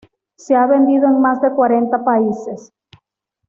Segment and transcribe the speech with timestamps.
[0.35, 2.73] Se ha vendido en más de cuarenta países.